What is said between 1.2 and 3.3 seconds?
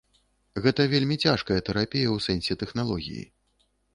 цяжкая тэрапія ў сэнсе тэхналогіі.